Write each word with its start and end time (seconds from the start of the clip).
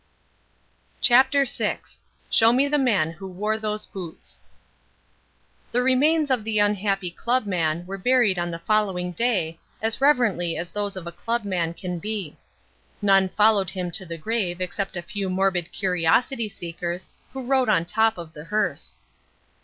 CHAPTER 0.99 1.45
VI 1.45 1.77
SHOW 2.31 2.51
ME 2.53 2.67
THE 2.67 2.79
MAN 2.79 3.11
WHO 3.11 3.27
WORE 3.27 3.59
THOSE 3.59 3.85
BOOTS 3.85 4.41
The 5.71 5.83
remains 5.83 6.31
of 6.31 6.43
the 6.43 6.57
unhappy 6.57 7.11
club 7.11 7.45
man 7.45 7.85
were 7.85 7.99
buried 7.99 8.39
on 8.39 8.49
the 8.49 8.57
following 8.57 9.11
day 9.11 9.59
as 9.79 10.01
reverently 10.01 10.57
as 10.57 10.71
those 10.71 10.95
of 10.95 11.05
a 11.05 11.11
club 11.11 11.43
man 11.45 11.75
can 11.75 11.99
be. 11.99 12.35
None 12.99 13.29
followed 13.29 13.69
him 13.69 13.91
to 13.91 14.05
the 14.07 14.17
grave 14.17 14.59
except 14.59 14.97
a 14.97 15.03
few 15.03 15.29
morbid 15.29 15.71
curiosity 15.71 16.49
seekers, 16.49 17.07
who 17.31 17.45
rode 17.45 17.69
on 17.69 17.85
top 17.85 18.17
of 18.17 18.33
the 18.33 18.45
hearse. 18.45 18.97